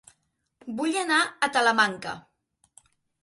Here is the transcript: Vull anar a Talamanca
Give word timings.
Vull 0.79 0.95
anar 1.01 1.19
a 1.25 1.49
Talamanca 1.57 2.13